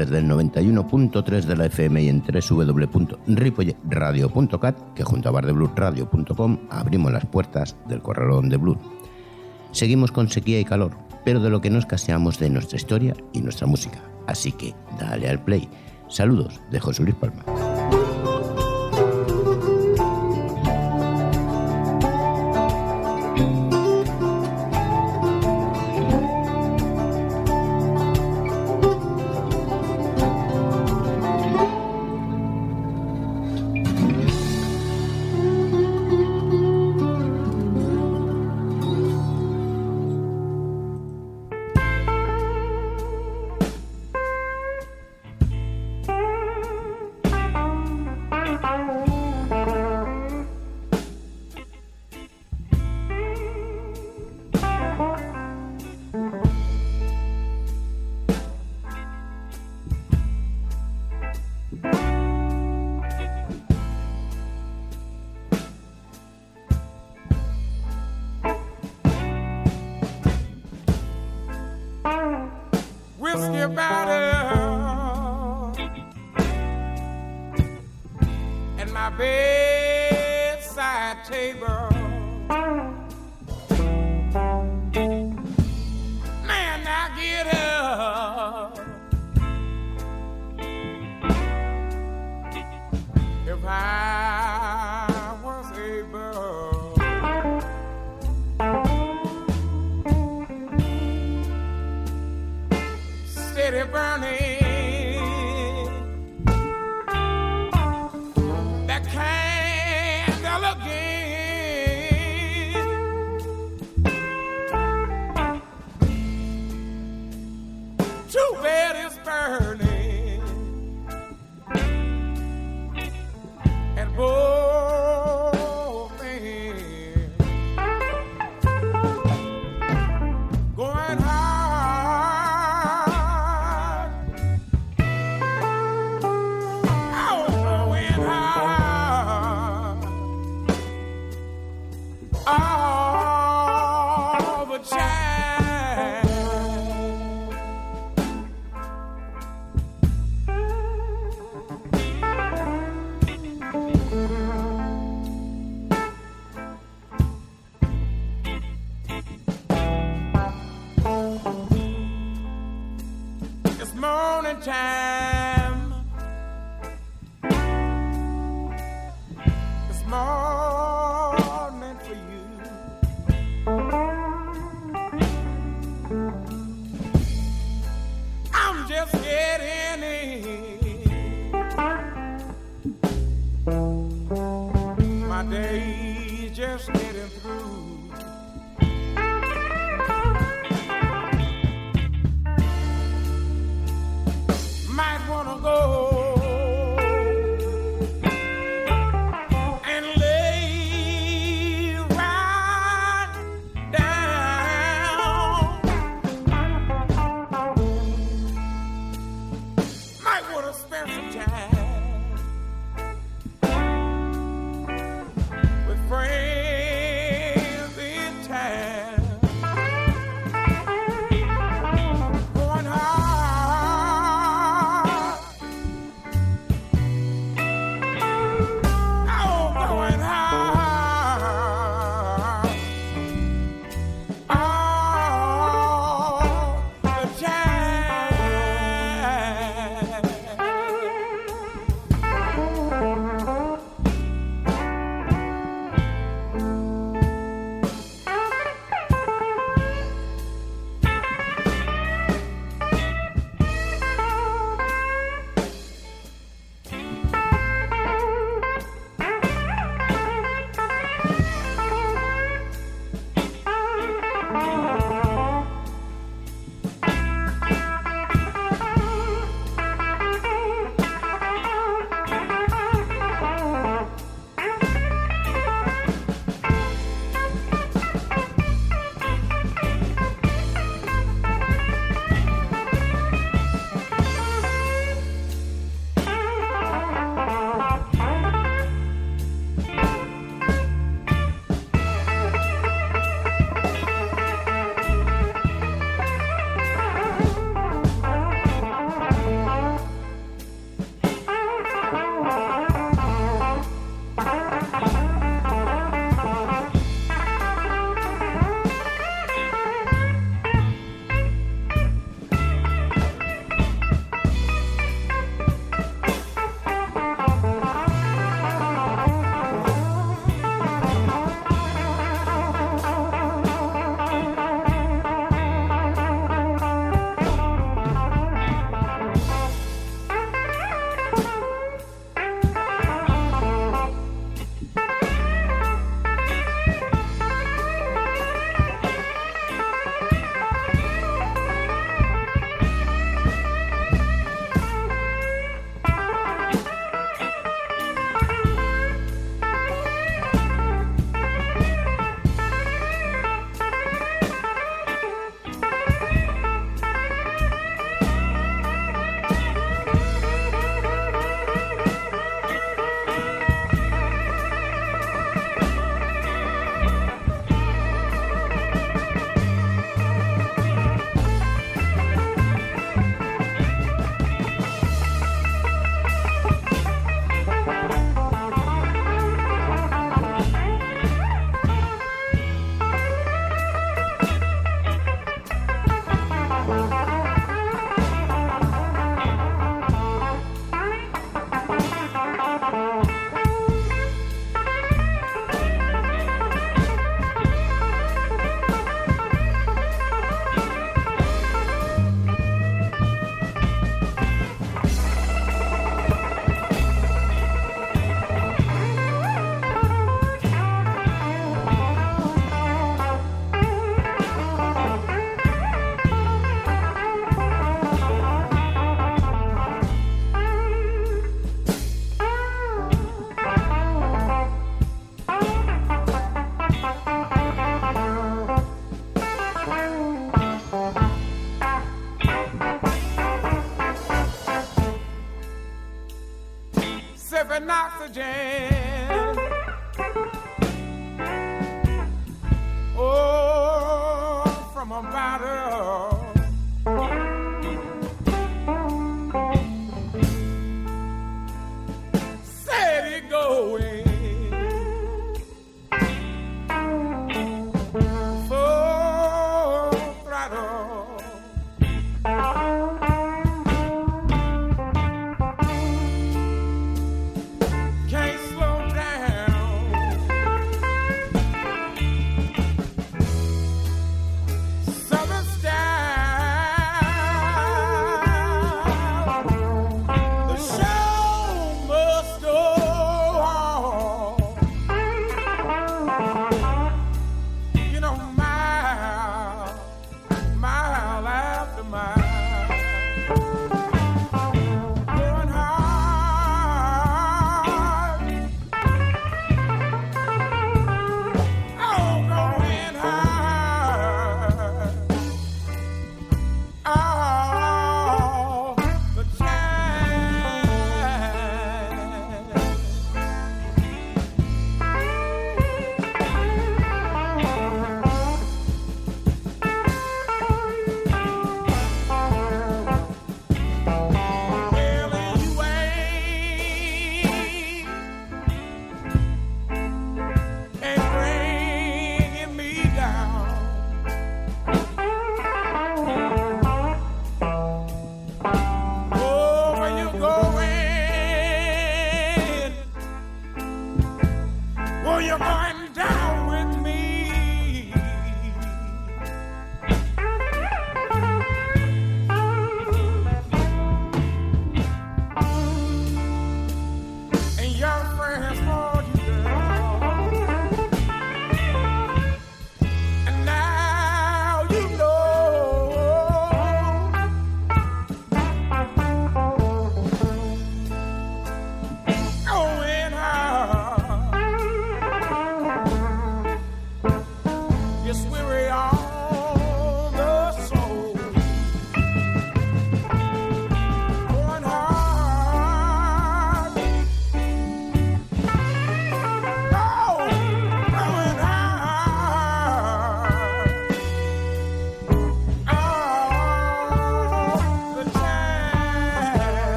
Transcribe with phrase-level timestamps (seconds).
[0.00, 7.26] Desde el 91.3 de la FM y en www.ripoyradio.cat, que junto a bardebluesradio.com abrimos las
[7.26, 8.78] puertas del corralón de blues.
[9.72, 10.92] Seguimos con sequía y calor,
[11.22, 14.00] pero de lo que nos caseamos de nuestra historia y nuestra música.
[14.26, 15.68] Así que dale al play.
[16.08, 17.44] Saludos de José Luis Palma.
[104.00, 104.39] Might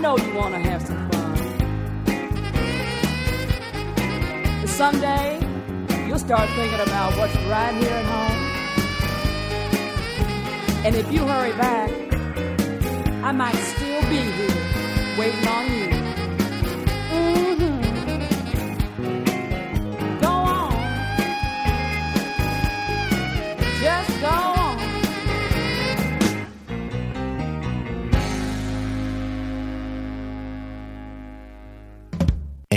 [0.00, 1.34] know you want to have some fun.
[4.60, 5.38] But someday,
[6.06, 8.40] you'll start thinking about what's right here at home.
[10.86, 11.90] And if you hurry back,
[13.22, 15.89] I might still be here waiting on you.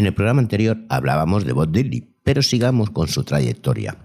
[0.03, 3.99] En el programa anterior hablábamos de Bob Dylan, pero sigamos con su trayectoria.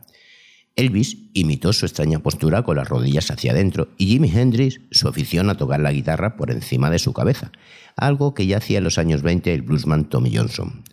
[0.76, 5.50] Elvis imitó su extraña postura con las rodillas hacia adentro y Jimi Hendrix su afición
[5.50, 7.50] a tocar la guitarra por encima de su cabeza,
[7.96, 10.84] algo que ya hacía en los años 20 el bluesman Tommy Johnson.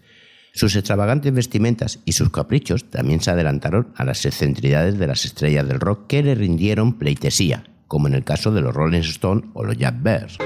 [0.56, 5.68] Sus extravagantes vestimentas y sus caprichos también se adelantaron a las excentridades de las estrellas
[5.68, 9.64] del rock que le rindieron pleitesía, como en el caso de los Rolling Stones o
[9.64, 10.40] los Jack Bears.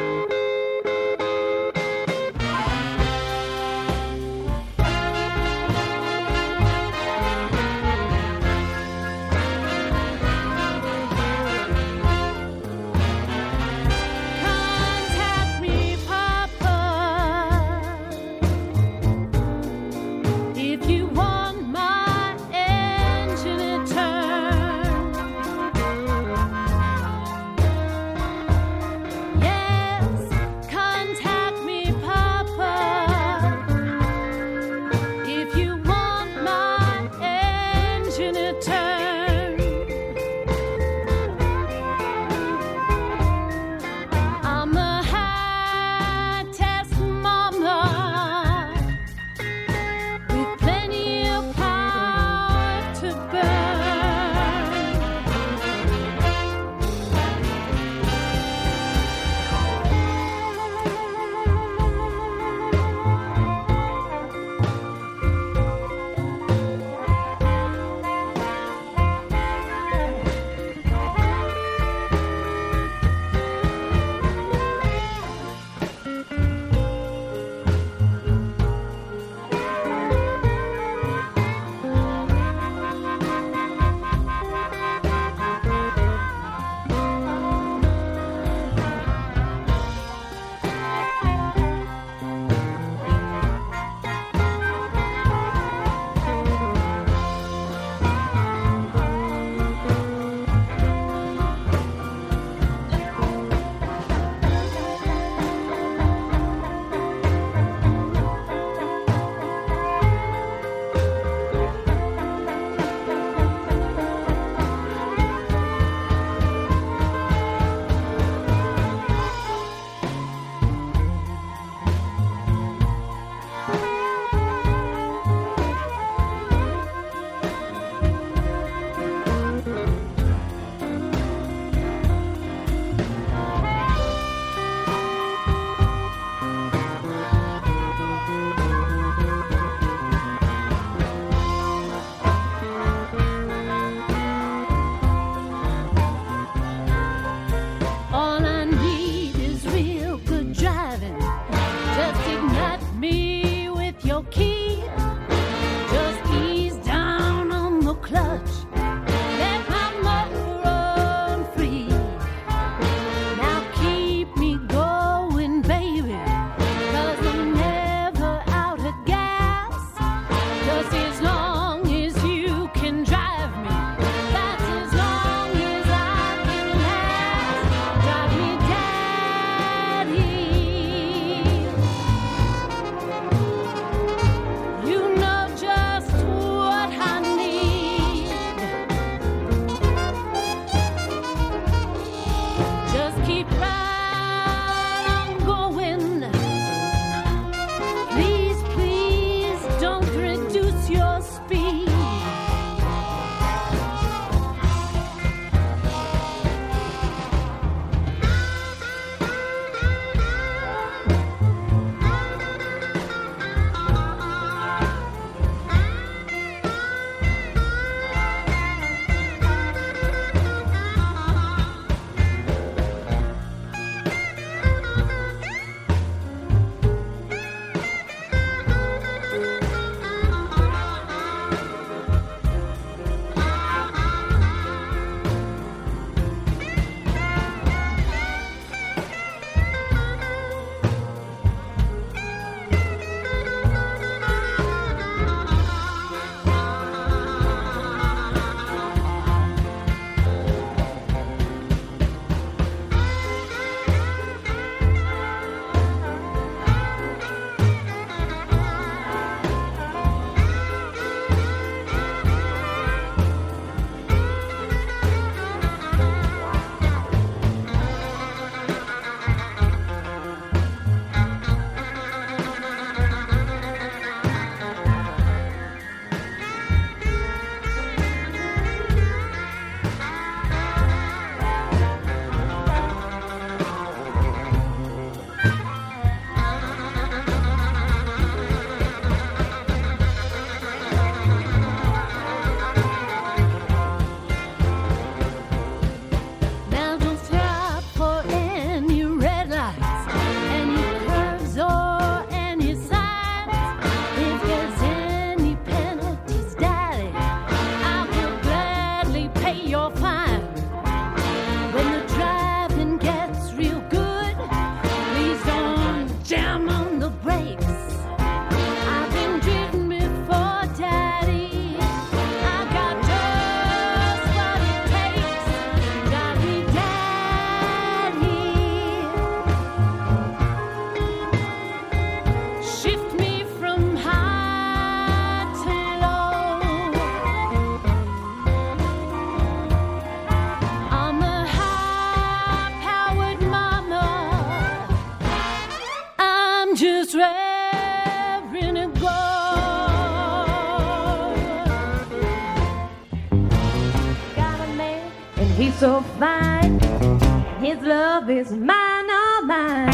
[358.09, 359.91] Love is mine, all mine.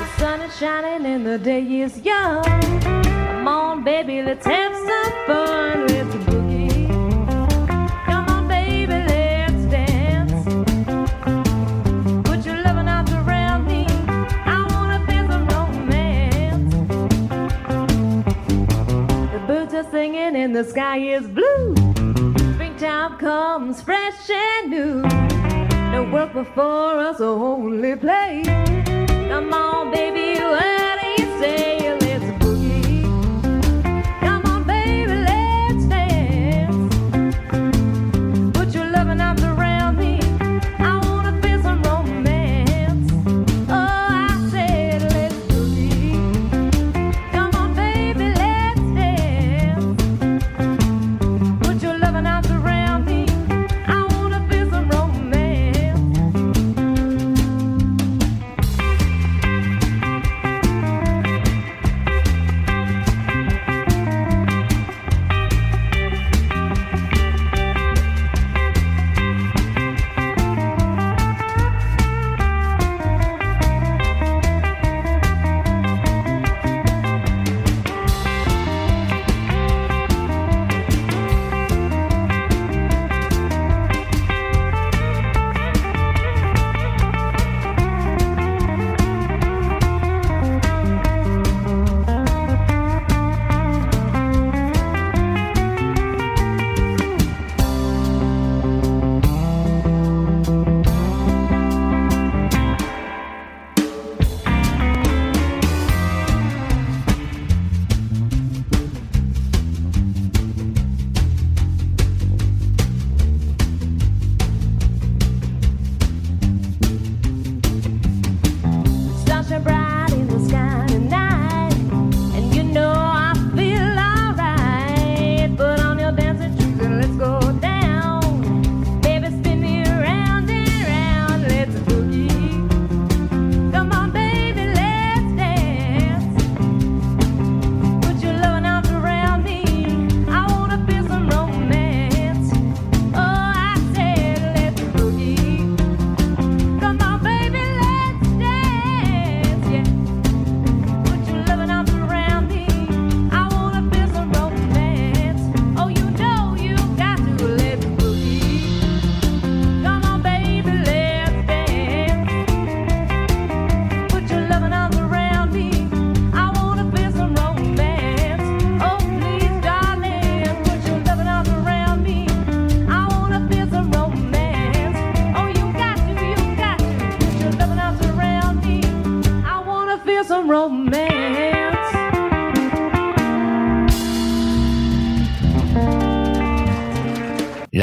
[0.00, 2.42] The sun is shining and the day is young.
[2.82, 5.86] Come on, baby, let's have some fun.
[5.86, 6.88] Let's boogie.
[8.06, 10.44] Come on, baby, let's dance.
[12.26, 13.84] Put your loving arms around me.
[14.54, 16.72] I wanna feel some romance.
[19.34, 21.74] The birds are singing and the sky is blue.
[22.54, 25.35] Springtime comes fresh and new.
[25.96, 28.42] No work before us, only play.
[28.44, 28.65] Come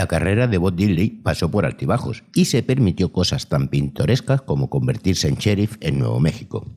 [0.04, 4.70] La carrera de Bob Dylan pasó por altibajos y se permitió cosas tan pintorescas como
[4.70, 6.68] convertirse en sheriff en Nuevo México.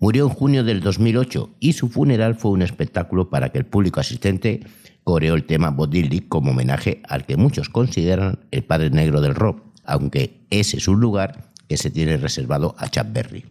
[0.00, 4.00] Murió en junio del 2008 y su funeral fue un espectáculo para que el público
[4.00, 4.66] asistente
[5.04, 9.36] coreó el tema Bob Dylan como homenaje al que muchos consideran el padre negro del
[9.36, 13.44] rock, aunque ese es un lugar que se tiene reservado a Chuck Berry.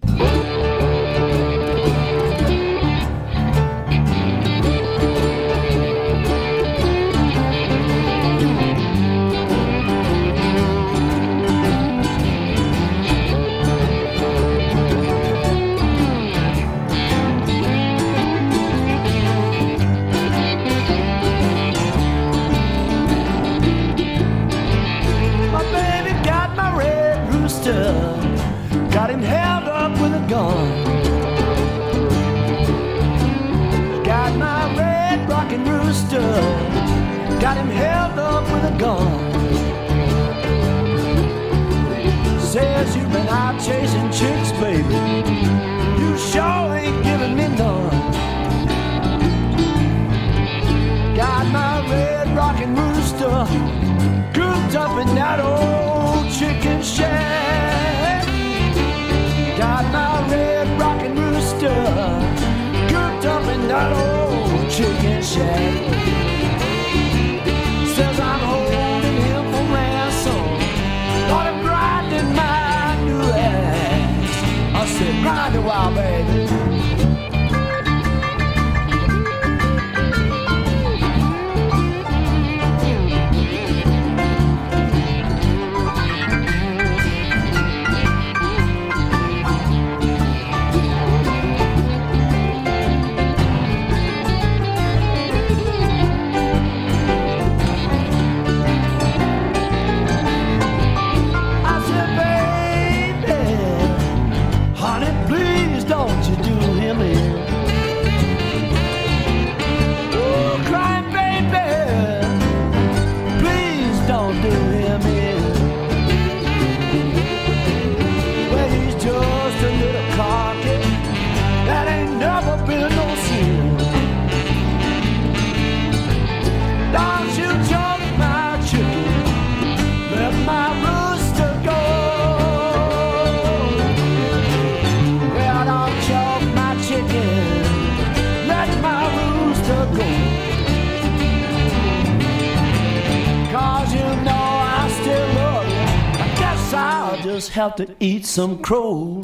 [147.56, 149.22] have to eat some crow.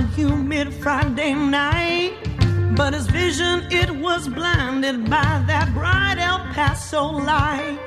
[0.00, 2.14] and humid Friday night.
[2.74, 7.78] But his vision, it was blinded by that bright El Paso light.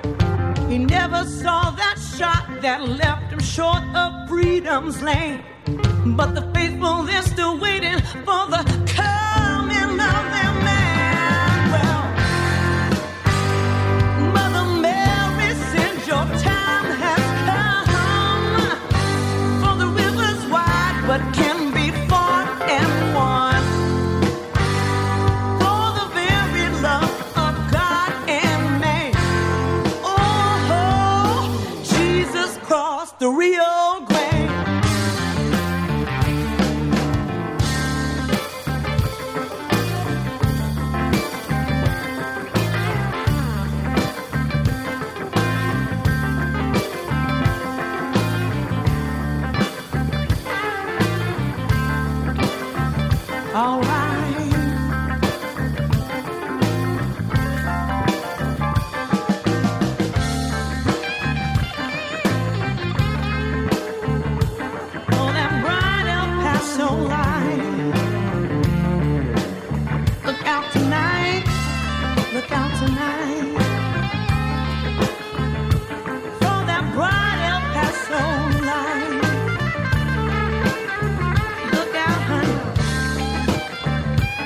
[0.69, 5.43] He never saw that shot that left him short of freedom's Lane.
[6.05, 8.61] But the faithful, they're still waiting for the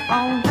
[0.08, 0.47] on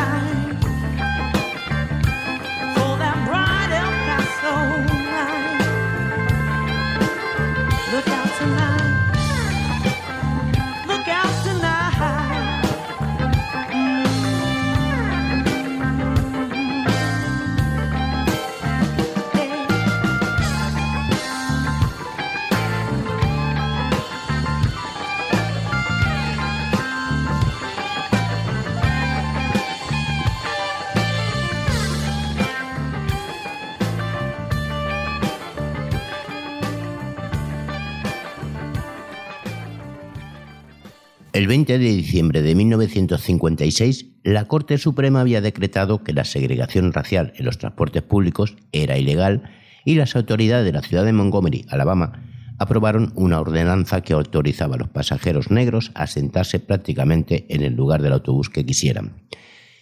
[41.47, 47.31] El 20 de diciembre de 1956, la Corte Suprema había decretado que la segregación racial
[47.37, 49.49] en los transportes públicos era ilegal
[49.85, 52.21] y las autoridades de la ciudad de Montgomery, Alabama,
[52.57, 58.01] aprobaron una ordenanza que autorizaba a los pasajeros negros a sentarse prácticamente en el lugar
[58.01, 59.13] del autobús que quisieran.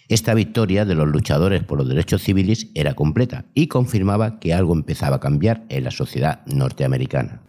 [0.06, 4.72] Esta victoria de los luchadores por los derechos civiles era completa y confirmaba que algo
[4.72, 7.42] empezaba a cambiar en la sociedad norteamericana.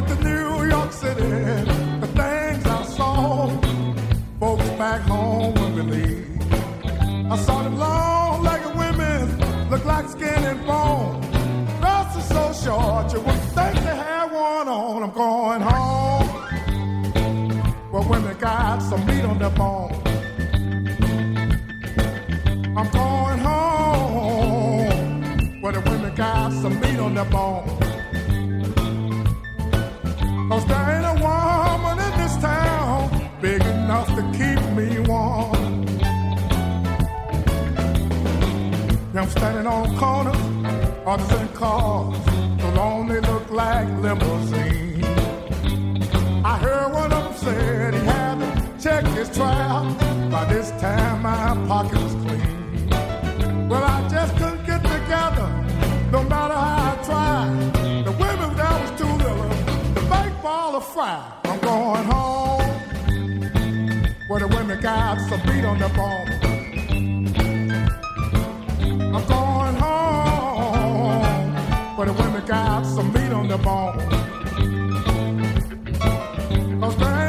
[0.00, 1.20] went to New York City,
[2.00, 3.48] the things I saw,
[4.38, 6.26] folks back home would believe.
[7.30, 11.20] I saw them long legged women, look like skin and bone.
[11.80, 15.02] Dresses so short, you would think they had one on.
[15.02, 16.28] I'm going home.
[17.92, 20.02] But women got some meat on their bone.
[22.78, 24.90] I'm going home.
[25.60, 27.59] Where the women got some meat on their bone.
[30.60, 35.86] Cause there ain't a woman in this town big enough to keep me warm.
[39.16, 40.36] I'm standing on corners,
[41.06, 42.16] others in cars,
[42.76, 45.04] long they look like limousines.
[46.44, 49.98] I heard one of them said he had to check his trap.
[50.30, 53.68] By this time my pocket was clean.
[53.68, 54.59] Well, I just couldn't
[61.92, 62.70] going home,
[64.28, 66.28] where the women got some beat on their bone.
[69.14, 71.56] I'm going home,
[71.96, 73.98] where the women got some meat on their bone.
[76.80, 77.20] Cause there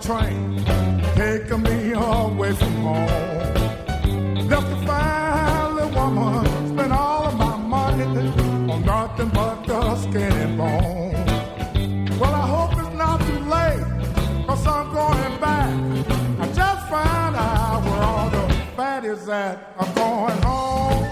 [0.00, 0.64] train,
[1.14, 4.48] taking me away from home.
[4.48, 8.04] Left a fine woman, spent all of my money
[8.72, 12.18] on nothing but the skin and bone.
[12.18, 15.70] Well, I hope it's not too late, cause I'm going back.
[16.40, 19.74] I just found out where all the fat is at.
[19.78, 21.04] I'm going home,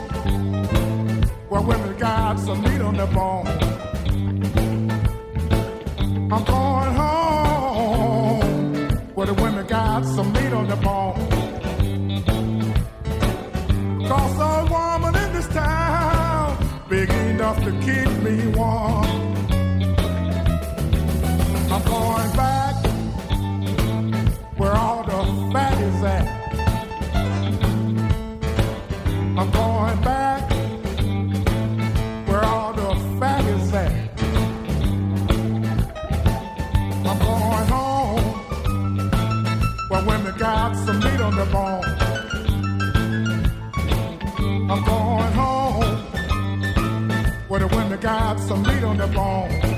[1.49, 3.78] where women got some meat on their bone.
[41.39, 41.85] Their bone.
[44.71, 45.99] I'm going home
[47.49, 49.78] where the women got some meat on the bone.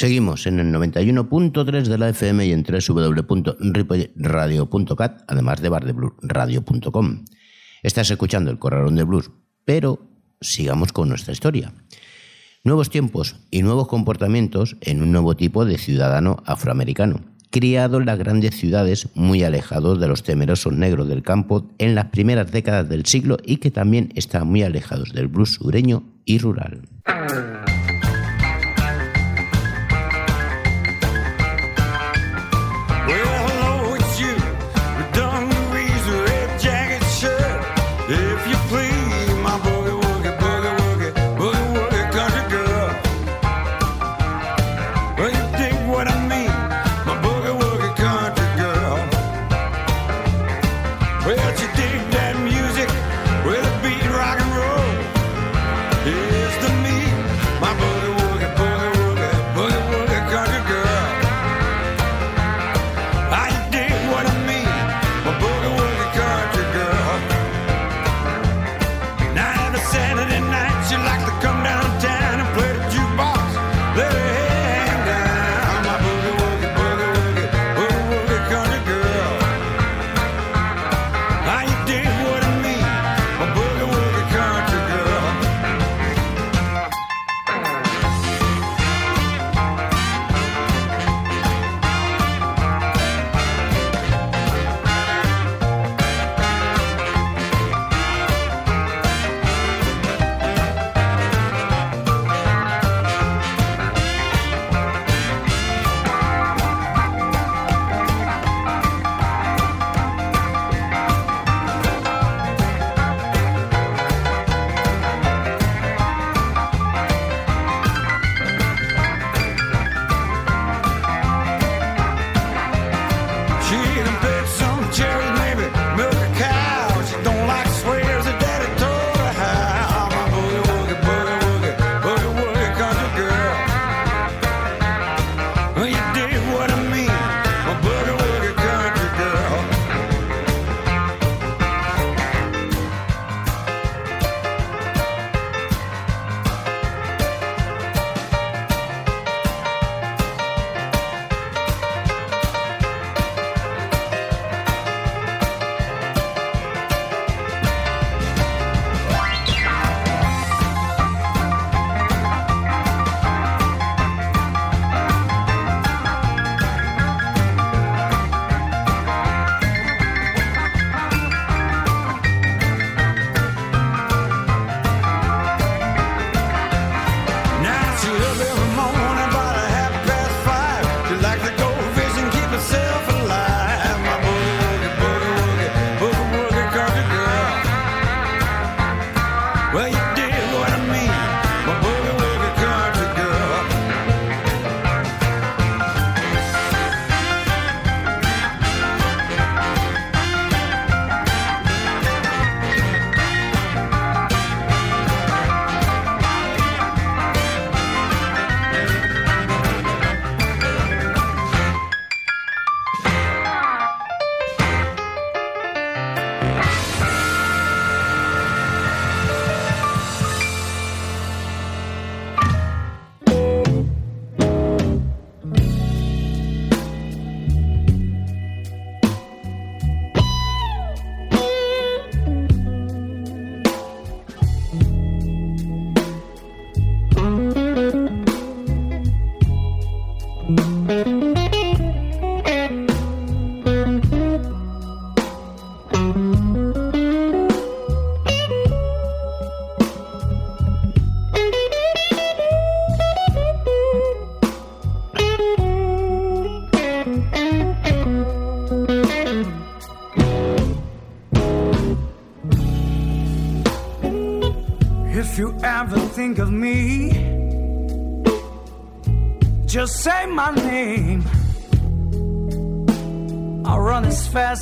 [0.00, 7.26] Seguimos en el 91.3 de la FM y en www.ripoyradio.cat, además de bardebluesradio.com.
[7.82, 9.30] Estás escuchando el Corralón de Blues,
[9.66, 10.00] pero
[10.40, 11.74] sigamos con nuestra historia.
[12.64, 17.20] Nuevos tiempos y nuevos comportamientos en un nuevo tipo de ciudadano afroamericano,
[17.50, 22.06] criado en las grandes ciudades muy alejados de los temerosos negros del campo en las
[22.06, 26.88] primeras décadas del siglo y que también están muy alejados del blues sureño y rural.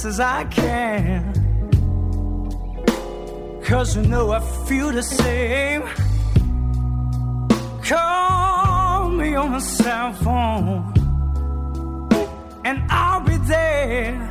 [0.04, 1.32] As I can.
[3.64, 5.82] Cause you know I feel the same.
[7.82, 10.92] Call me on the cell phone,
[12.64, 14.30] and I'll be there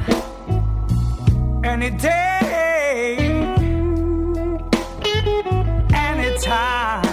[1.63, 3.17] any day,
[5.93, 7.03] anytime.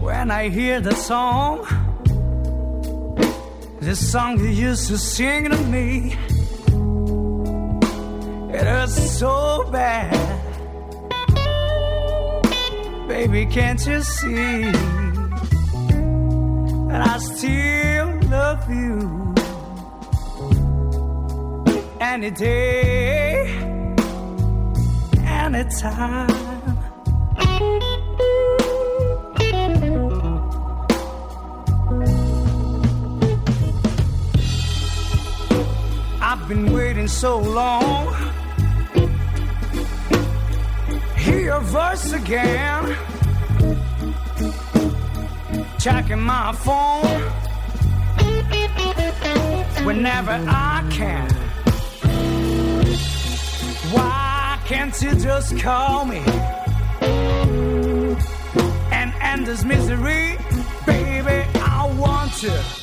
[0.00, 1.66] When I hear the song,
[3.82, 6.12] the song you used to sing to me,
[8.54, 10.14] it hurts so bad.
[13.08, 14.70] Baby, can't you see
[16.90, 19.34] that I still love you?
[22.00, 23.48] Any day,
[25.24, 26.42] anytime.
[36.32, 38.14] I've been waiting so long.
[41.14, 42.96] Hear your voice again.
[45.78, 47.20] Checking my phone
[49.84, 51.30] whenever I can.
[53.92, 56.22] Why can't you just call me
[58.90, 60.38] and end this misery?
[60.86, 62.81] Baby, I want you.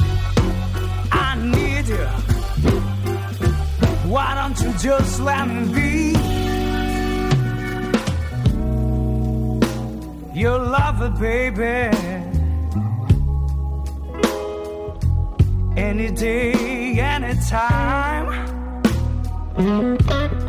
[4.09, 6.13] Why don't you just let me be
[10.33, 11.95] your lover, baby?
[15.77, 18.49] Any day, anytime.
[19.59, 20.48] I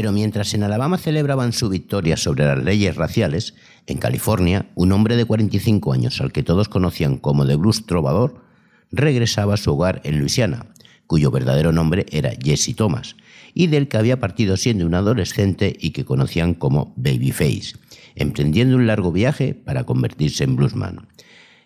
[0.00, 3.52] Pero mientras en Alabama celebraban su victoria sobre las leyes raciales,
[3.86, 8.42] en California, un hombre de 45 años, al que todos conocían como The Blues Trovador,
[8.90, 10.64] regresaba a su hogar en Luisiana,
[11.06, 13.14] cuyo verdadero nombre era Jesse Thomas,
[13.52, 17.74] y del que había partido siendo un adolescente y que conocían como Babyface,
[18.14, 21.08] emprendiendo un largo viaje para convertirse en bluesman.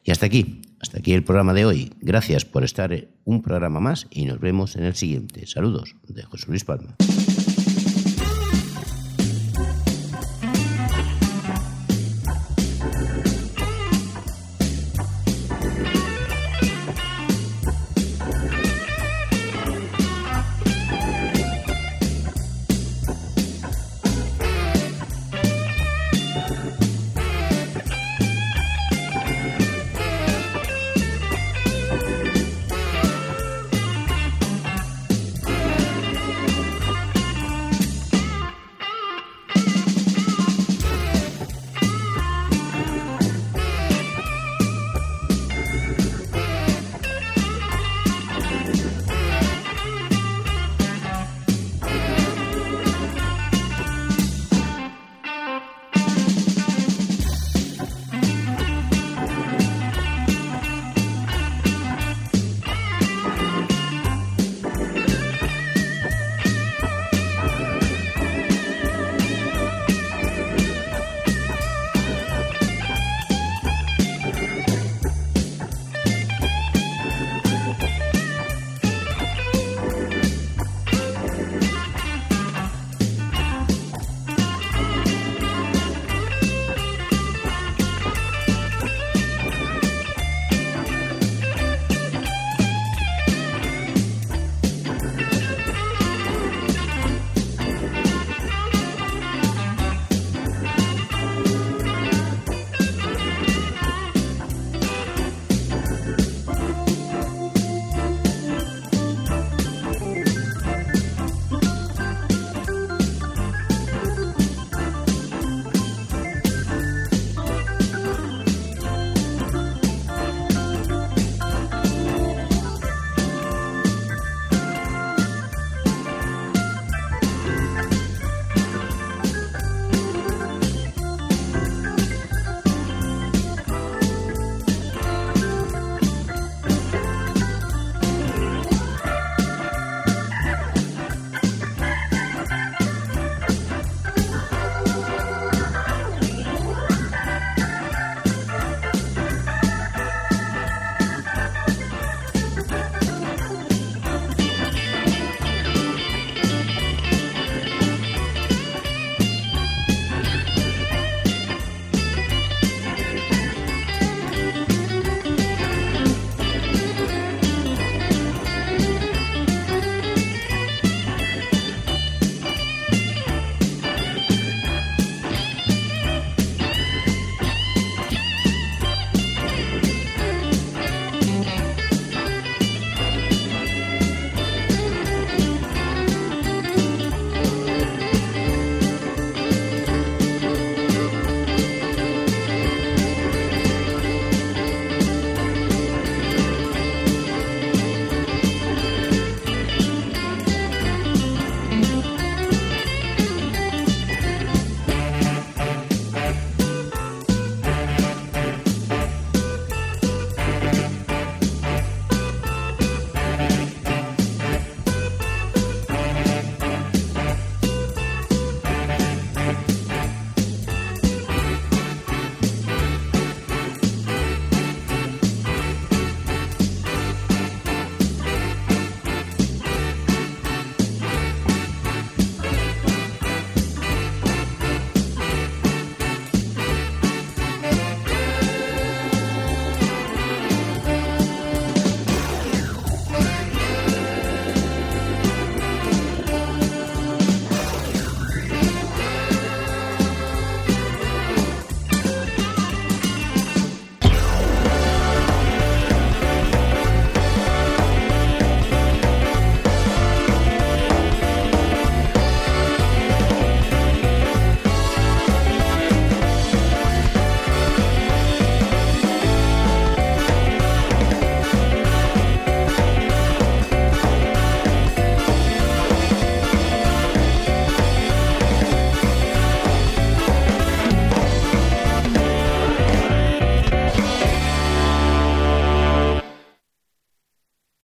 [0.03, 1.93] Y hasta aquí, hasta aquí el programa de hoy.
[2.01, 5.47] Gracias por estar un programa más y nos vemos en el siguiente.
[5.47, 6.97] Saludos de José Luis Palma.